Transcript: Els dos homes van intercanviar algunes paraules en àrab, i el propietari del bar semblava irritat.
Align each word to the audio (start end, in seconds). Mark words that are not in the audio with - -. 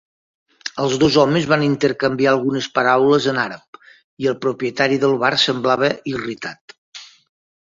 Els 0.83 0.93
dos 1.01 1.17
homes 1.23 1.43
van 1.51 1.65
intercanviar 1.65 2.31
algunes 2.31 2.69
paraules 2.77 3.27
en 3.33 3.41
àrab, 3.43 3.79
i 4.25 4.31
el 4.33 4.39
propietari 4.47 4.99
del 5.05 5.15
bar 5.25 5.33
semblava 5.45 5.91
irritat. 6.15 6.79